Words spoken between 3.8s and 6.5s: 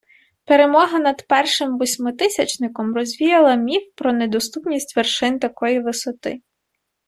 про недоступність вершин такої висоти.